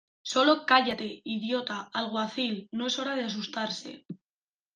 ¡Sólo 0.31 0.53
cállate, 0.69 1.09
idiota! 1.35 1.79
Alguacil, 1.99 2.55
no 2.71 2.87
es 2.87 2.97
hora 2.97 3.15
de 3.15 3.25
asustarse. 3.25 4.03